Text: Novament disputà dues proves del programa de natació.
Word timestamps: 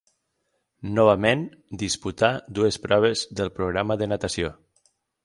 Novament 0.99 1.43
disputà 1.83 2.31
dues 2.61 2.79
proves 2.87 3.23
del 3.41 3.53
programa 3.59 3.99
de 4.03 4.09
natació. 4.13 4.51